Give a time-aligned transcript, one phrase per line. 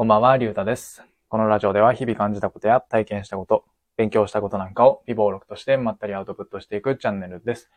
[0.00, 1.04] こんばんは、りゅうたです。
[1.28, 3.66] このラジオでは日々感じたことや体験したこと、
[3.98, 7.70] 勉強したことなんかを微暴録としてまったりアウトプットしていくチャンネルです。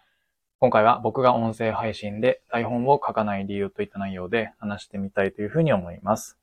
[0.59, 6.39] 今回は僕が音声配信で台本を書かない理由といった内容で話してみたいというふうに思います。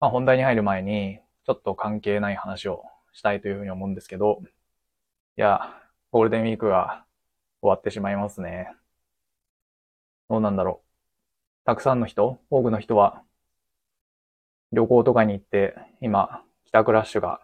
[0.00, 4.42] まあ、本題に入る前に、ちょっと関係ない話をしたいというふうに思うんですけど、
[5.36, 5.80] いや、
[6.10, 7.04] ゴールデンウィークが
[7.62, 8.74] 終わってしまいますね。
[10.28, 11.66] どうなんだろう。
[11.66, 13.22] たくさんの人、多くの人は
[14.76, 17.40] 旅行とかに行って、今、帰宅ラッシュが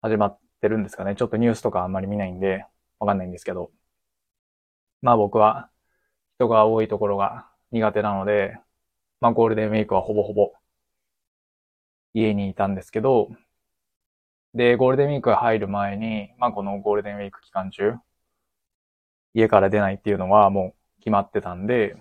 [0.00, 1.14] 始まってるんですかね。
[1.16, 2.64] ちょっとニュースとかあんまり見ないんで、
[2.98, 3.70] わかんないんですけど。
[5.02, 5.70] まあ僕は、
[6.36, 8.58] 人が多いところが苦手なので、
[9.20, 10.54] まあゴールデンウィークはほぼほぼ
[12.14, 13.28] 家にいたんですけど、
[14.54, 17.94] で、ゴールデンウィーク入る前に、まあこのゴールデンウィーク期間中、
[19.34, 21.94] 家から出ないっていうのはもう決まってたんで、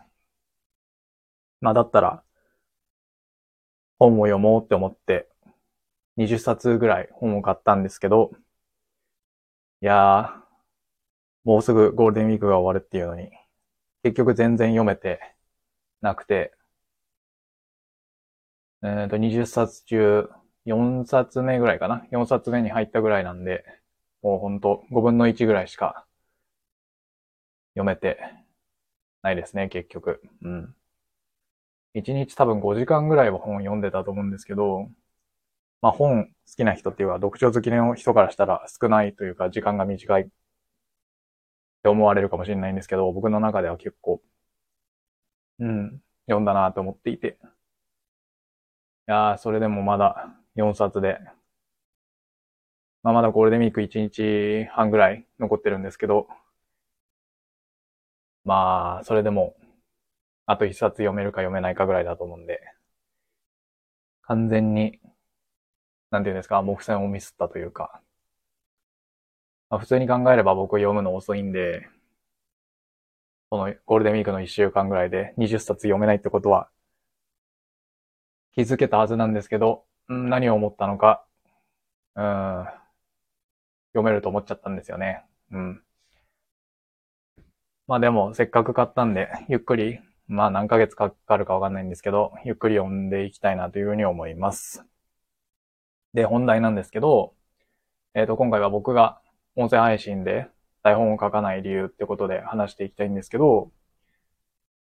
[1.61, 2.24] まあだったら、
[3.99, 5.30] 本を読もうって思って、
[6.17, 8.31] 20冊ぐらい本を買ったんですけど、
[9.81, 10.45] いやー、
[11.45, 13.31] もうすぐゴールデンウィークが終わるっていうのに、
[14.03, 15.19] 結局全然読めて
[16.02, 16.53] なくて、
[18.84, 20.30] えっと、20冊中
[20.66, 23.64] 4冊目ぐらいかな ?4 冊目に入ったぐらいなんで、
[24.22, 26.06] もうほんと5分の1ぐらいしか
[27.75, 28.17] 読めて
[29.23, 30.22] ないですね、結局。
[30.41, 30.75] うん。
[31.95, 34.89] 1日多分5時間ぐらいは本を読んでたと思うんですけど、
[35.81, 40.27] まあ本好きな人っていうか、読書好きの人からしたら少ないというか、時間が短いっ
[41.83, 44.21] て思われるかもしれないんですけど、僕の中では結構、
[45.59, 47.38] うん、読んだなと思っていて。
[49.07, 51.19] いやー、それでもまだ4冊で、
[53.03, 56.27] まあまだゴールデンウィーク1日半ぐらい残ってるんですけど、
[58.45, 59.55] まあ、それでも、
[60.45, 62.61] あと一冊読めるか読めないかぐらいだと思うんで、
[64.23, 64.99] 完全に、
[66.11, 68.01] なんていうんですか、目線をミスったというか、
[69.69, 71.88] まあ、普通に考えれば僕読むの遅いんで、
[73.50, 76.69] このゴールデンウィークの1週間ぐらいで20冊読めないってことは、
[78.53, 81.25] 気づけたはずなんですけど、何を思ったのか、
[82.16, 82.66] うん、
[83.94, 85.23] 読めると思っちゃったんですよね。
[85.51, 85.84] うん。
[87.88, 94.86] まあでも、せっかく買ったんで、ゆっくりまあ何ヶ月かかるかわかんないんですけど、ゆっくり読んでいきたいなというふうに思います。
[96.13, 97.34] で、本題なんですけど、
[98.16, 99.22] えっ、と、今回は僕が
[99.56, 100.47] 音声配信で
[100.84, 103.72] 台本を書かない理由ってことで話していきたいんですけど、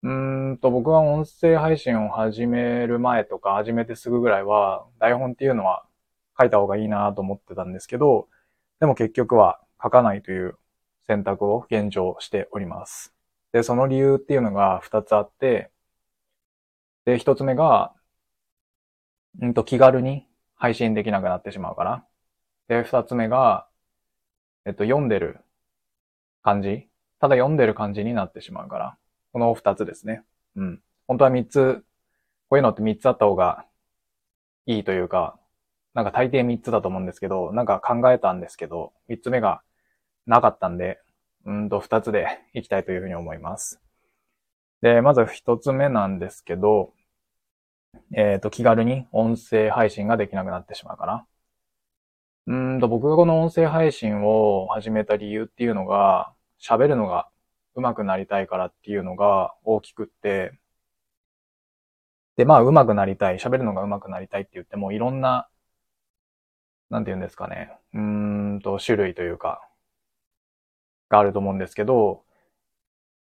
[0.04, 5.86] うんと、僕が音声配信を始める前とか始めてすぐぐらいは、台本っていうのは
[6.40, 8.28] 書いた方がいいなと思ってたんですけど、
[8.80, 10.58] でも結局は書かないという
[11.08, 13.19] 選択を現状しております。
[13.52, 15.72] で、その理由っていうのが二つあって、
[17.06, 17.94] で、一つ目が、
[19.42, 22.06] うんと、気軽に配信できなくなってしまうから。
[22.68, 23.68] で、二つ目が、
[24.66, 25.40] えっと、読んでる
[26.44, 26.90] 感じ
[27.20, 28.98] ただ読んでる感じになってしまうから。
[29.34, 30.24] この二つですね。
[30.56, 30.82] うん。
[31.08, 31.84] 本当は三つ、
[32.50, 33.66] こういうのって三つあった方が
[34.66, 35.38] いいというか、
[35.94, 39.62] なんか大抵三つだと思うんですけど、なんか考えたんですけど、三つ目が
[40.26, 41.00] なかったんで、
[41.50, 43.82] うんと、二つでいきたいというふうに思います。
[44.82, 46.94] で、まず一つ目なんですけど、
[48.14, 51.28] えっ、と、気軽に音声配信ができなくなってしまうかな。
[52.48, 57.30] うんと、僕がこの音声配信を始めた理由っていうのが、喋るのが
[57.76, 60.54] 上手くなりたいからっていうのが大きくって、
[62.38, 65.50] で、まあ、上手くなりたい、喋るのが上手くなりたいって言っても、いろんな、
[66.90, 68.02] なんて言うんですかね、うー
[68.58, 69.69] んと、種類というか、
[71.10, 72.24] があると思うんですけど、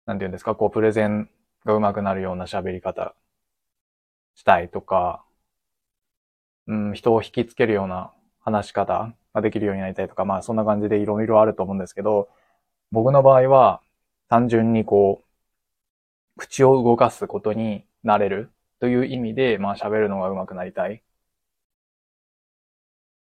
[0.07, 1.29] なんていうんですか、こう、プレゼン
[1.65, 3.15] が上手くなるような喋り方
[4.35, 5.25] したいとか、
[6.67, 12.29] うん、人を引きつけるような話し方ができるようになりたいとか、まあそんな感じでいろいろあると思うんですけど、
[12.93, 13.81] 僕の場合は
[14.29, 15.23] 単純にこ
[16.37, 18.51] う、口を動かすことになれる
[18.81, 21.03] という意味で、まあ喋るのが上手くなりたい。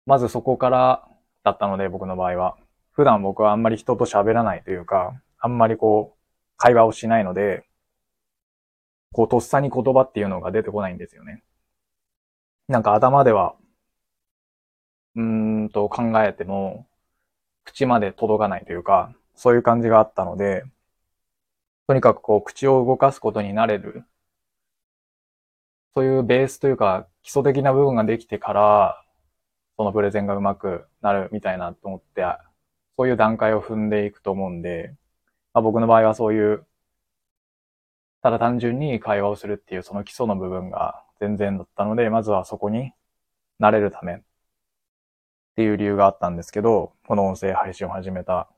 [0.06, 1.08] まずそこから
[1.44, 2.56] だったので、僕の場合は。
[2.94, 6.18] 普段僕はあんまり人と喋らないというか、あんまりこう、
[6.56, 7.66] 会話をしないので、
[9.12, 11.42] こう、とっさに言葉っていうのが出てこないんですよね。
[12.68, 13.56] なんか頭では、
[15.16, 16.86] うーんと考えても、
[17.64, 20.64] 口まで届かないというか、そういう感じがあったので、
[21.86, 24.04] とにかくこう、口を動かすことになれる、
[25.94, 29.04] そういうベースというか、基礎的な部分ができてから、
[29.76, 32.24] そのプレゼンがうまくなるみたいなと思って、
[32.98, 34.94] そういう段階を踏んでいくと思うんで、
[35.54, 36.66] まあ、僕の場合はそういう、
[38.22, 42.92] ただ単純に会話をするっていうその基礎の部分が全然だったので、まずはそこに
[43.60, 44.22] 慣れるためっ
[45.56, 48.48] ていう理由があったんですけど、この音声配信を始めた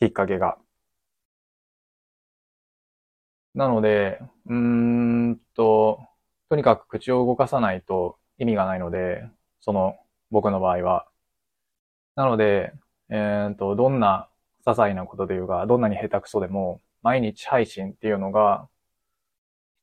[0.00, 0.58] きっかけが。
[3.54, 4.54] なので、うー
[5.32, 6.06] んと、
[6.48, 9.28] とにかく口を動かさないと意味がないので、
[9.60, 9.98] その
[10.30, 11.08] 僕の場合は。
[12.14, 12.72] なので、
[13.10, 14.28] えっ、と、どんな
[14.64, 18.68] 些細なことというか、どんなに下手くそでも、毎日配信っていうのが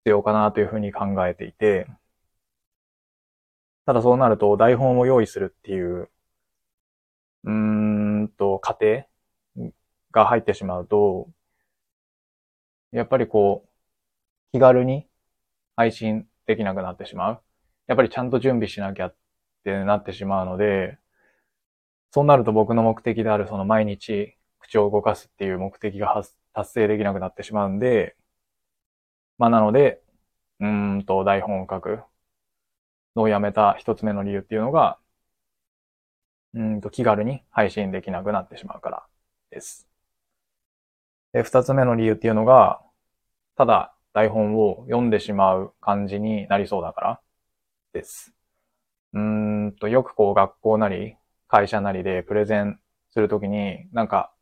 [0.03, 1.88] 必要かなというふうに考えていて、
[3.85, 6.09] ただそうなると台本を用意するっていう、
[7.44, 7.51] うー
[8.24, 9.06] んと、過程
[10.12, 11.30] が入ってしまうと、
[12.91, 13.69] やっぱりこう、
[14.53, 15.07] 気軽に
[15.75, 17.41] 配信できなくなってしまう。
[17.88, 19.15] やっぱりちゃんと準備しなきゃっ
[19.63, 21.00] てなってしまうので、
[22.12, 26.21] そうなると僕の目的であるその毎日口を動かすっていう目的が
[26.54, 28.15] 達成できなくなってしまうんで、
[29.38, 30.01] まあなので、
[30.59, 32.01] うーんと台本を書く
[33.18, 34.98] のをやめた一つ目の理由っていうのが、
[36.54, 39.06] うんと気軽に配信できなくなってしまうから
[39.51, 39.88] です。
[41.33, 42.81] で、二つ目の理由っていうのが、
[43.57, 47.21] ただ台本を読んでしまう感じになりそうだから
[47.94, 48.33] です。
[49.13, 49.21] うー
[49.68, 52.79] んと、よくこう学校なり会社なりでプレゼン
[53.11, 54.33] するときに、なんか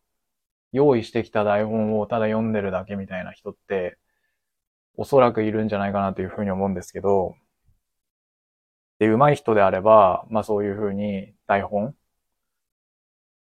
[0.71, 3.97] 用意してきた台本をただ読んでるだけみたいな人って、
[4.97, 7.35] おそらくいるんじゃないかなというふうに思うんですけど、
[8.97, 11.93] で、上手い人であれば、まあそういうふうに台本？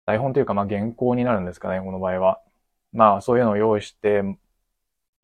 [0.05, 2.41] 台本というか、まあ原稿になるんですかね、この場合は。
[2.93, 4.23] まあそういうのを用意して、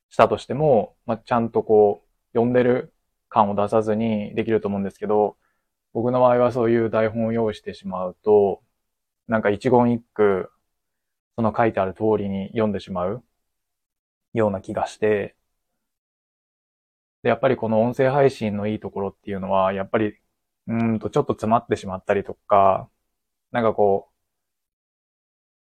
[0.09, 2.93] したとしても、まあちゃんとこう、読んでる
[3.29, 5.37] 感を出さずにできると思うんですけど、
[5.95, 8.61] 僕の場合はそういう台本を用意してしまうと、
[9.27, 10.51] なんか一言一句、
[11.37, 13.23] その書いてある通りに読んでしまう
[14.33, 15.35] ような気がして、
[17.23, 20.17] で、やっぱりこの音声配信のいいところっていうのは、やっぱり、
[20.67, 22.89] うんとちょっと詰まってしまったりとか、
[23.51, 24.09] なんかこ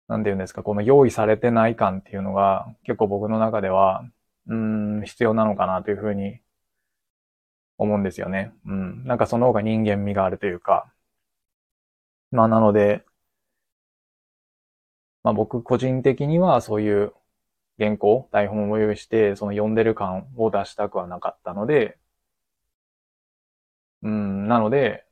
[0.08, 4.04] う、なんて言うんですか、この用意されてない感っていうのが結構僕の中では、
[4.48, 6.40] うん、必要なのかなというふうに
[7.80, 8.52] 思うんですよね。
[8.66, 9.04] うん。
[9.04, 10.92] なんかその方が人間味があるというか。
[12.30, 13.04] まあなので、
[15.22, 17.14] まあ僕個人的にはそういう
[17.78, 21.98] 原稿、台本を用意して、その読んでる感を出したくはなかったので、
[24.02, 25.06] うん、なので、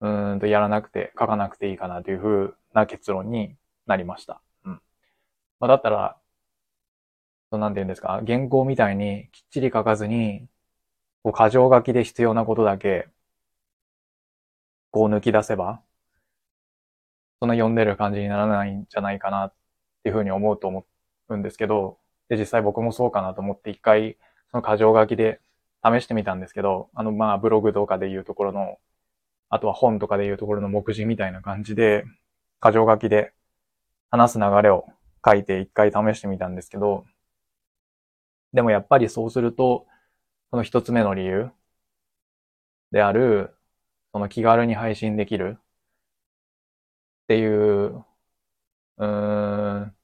[0.00, 3.56] うんとやらなくて、書かなくていいかなというふうな結論に
[3.86, 4.42] なりました。
[4.64, 4.72] うん。
[5.60, 6.20] まあ、だったら、
[7.50, 10.48] そなんて言うんですか、原稿みたいにきっちり書かずに、
[11.26, 13.08] こう、箇条書きで必要なことだけ、
[14.92, 15.82] こう抜き出せば、
[17.40, 19.54] その読んでる感じにならないんじゃないかなっ
[20.04, 20.86] ていうふうに思うと思
[21.28, 24.16] うんですけど、で、実際僕もそうかなと思って一回、
[24.52, 25.40] その箇条書きで
[25.84, 28.78] 試してみたんですけど、あの、まあ、ブログとかでいうところの、
[29.48, 32.04] あとは本とかでいうところの目次みたいな感じで、
[32.62, 33.32] 箇条書きで
[34.12, 34.86] 話す流れを
[35.26, 37.04] 書いて一回試してみたんですけど、
[38.52, 39.86] でもやっぱりそうすると、
[40.50, 41.52] その一つ目の理由。
[42.90, 43.54] である、
[44.12, 45.58] その気軽に配信できる。
[45.60, 48.04] っていう、
[48.98, 49.06] うー
[49.86, 49.96] ん、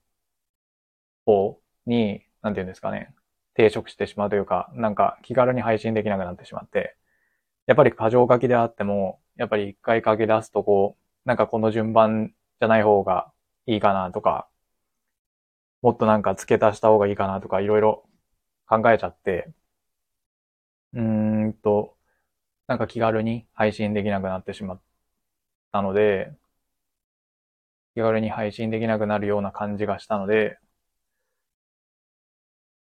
[1.27, 3.15] 方に、なんて言うんですかね、
[3.56, 6.97] 抵触してしまうというか、なんか気軽に配信できなくなってしまって、
[7.67, 13.32] やっぱり過剰書きであっても、やっぱり一回書き出すとこう、なんかこの順番じゃない方が
[13.67, 14.49] いいかなとか、
[15.82, 18.05] もっとなんか付け足した方がいいかなとか、いろいろ
[18.67, 19.53] 考えちゃって、
[20.94, 21.96] うーんと、
[22.69, 24.82] なんか気軽に配信できなくなってしまっ
[25.72, 26.32] たので、
[27.94, 30.58] 気軽に配信できなくなるような感じがしたので、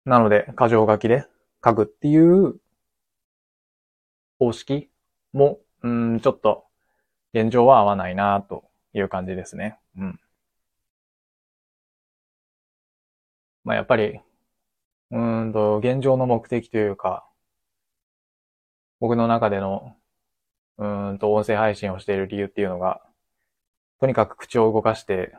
[0.04, 1.26] なので、箇条書きで
[1.64, 2.60] 書くっていう
[4.38, 4.90] 方式
[5.32, 6.64] も、うん、ちょっと
[7.34, 8.64] 現状は合わないなと
[8.94, 9.78] いう感じですね。
[9.96, 10.20] うん。
[13.64, 14.20] まあやっぱり、
[15.10, 17.26] うんと、現状の目的というか、
[19.00, 19.96] 僕の中での、
[20.78, 23.02] うんと、音声配信をしている理由っていうのが、
[24.00, 25.36] とにかく口を動かして、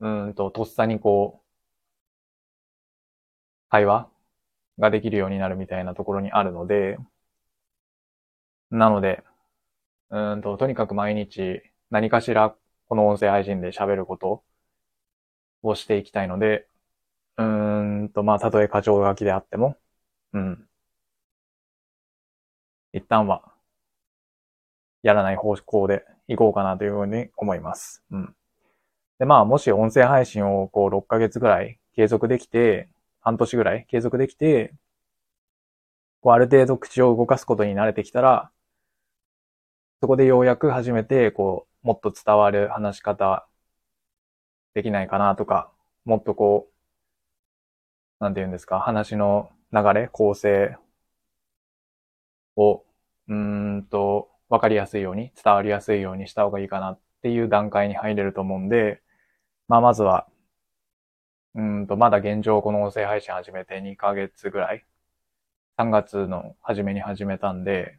[0.00, 1.44] うんと、とっさにこう、
[3.68, 4.08] 会話
[4.78, 6.98] ができるようになるみたいなところにあるので、
[8.70, 9.22] なので、
[10.10, 12.56] うんと、とにかく毎日何かしら
[12.88, 14.44] この音声配信で喋ること
[15.62, 16.68] をしていきたいので、
[17.38, 19.76] うんと、まあ、たとえ過剰書きであっても、
[20.34, 20.68] うん。
[22.94, 23.42] 一旦は、
[25.02, 28.04] やらない方向でいこうかなというふうに思います。
[28.12, 28.34] うん。
[29.18, 32.88] で、まあ、もし音声配信をこう6ヶ月ぐらい継続できて、
[33.20, 34.72] 半年ぐらい継続できて、
[36.20, 38.50] こうある程度口を動かすことに慣れてきたら、
[40.00, 43.48] そこでようやく初めて、こう、もっと伝わる話し方
[44.74, 45.72] できないかなとか、
[46.04, 46.68] もっとこ
[48.20, 50.76] う、なんて言うんですか、話の流れ、構成
[52.56, 52.84] を、
[53.28, 59.02] うんと、わかりやすいように、伝わりやすいようにした方がいいかなっていう段階に入れると思うんで、
[59.68, 60.28] まあ、まずは、
[61.54, 64.84] うんと、まだ現状この音声配信始めて2ヶ月ぐらい。
[65.78, 67.98] 3月の初めに始めたんで、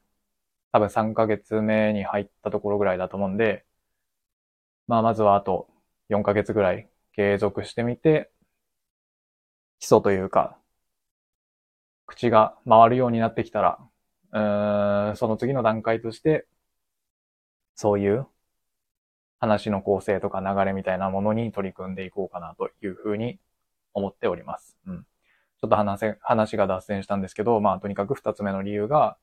[0.72, 3.66] 多分3ヶ月目に入ったところぐらいだと思うんで、
[4.88, 5.68] まあまずはあと
[6.10, 8.32] 4ヶ月ぐらい継続してみて、
[9.80, 10.58] 基礎というか、
[12.08, 13.80] 口が回るようになってきたら、
[14.36, 16.46] うん、その次の段階として、
[17.76, 18.28] そういう
[19.40, 23.40] 話の構成とか流れみたいなものに取り組んでいこうかなというふうに
[23.94, 24.78] 思っております。
[24.88, 25.04] うん。
[25.04, 29.18] ちょっと話せ話が脱線したんですけど、まあとにかく二つ目の理由が、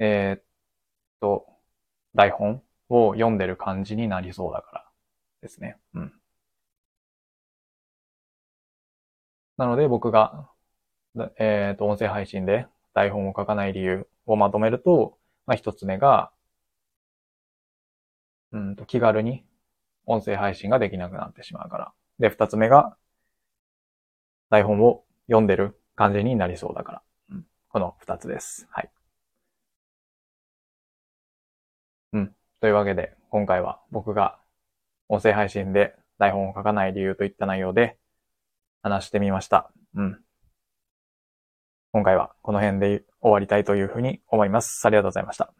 [0.00, 0.42] えー、っ
[1.20, 1.46] と、
[2.14, 4.90] 台本を読んでる感じになりそうだから
[5.42, 5.78] ですね。
[5.94, 6.12] うん。
[9.56, 10.48] なので僕が、
[11.38, 16.32] えー、っと、音声配信で台本を書かない理由をまとめると、まあ一つ目が、
[18.52, 19.44] うんと気軽に
[20.06, 21.92] 音声配信ができなくなってしまうから。
[22.18, 22.96] で、二つ目が、
[24.50, 27.02] 台本を読んでる感じになりそうだから。
[27.30, 28.66] うん、この二つです。
[28.70, 28.90] はい。
[32.12, 32.34] うん。
[32.60, 34.38] というわけで、今回は僕が
[35.08, 37.96] 音声配信で台本を書かない理由といった内容で
[38.82, 39.70] 話してみました。
[39.94, 40.24] うん。
[41.92, 44.86] 今回はこの辺で終わりたいというふうに思います。
[44.86, 45.52] ありがとうございました。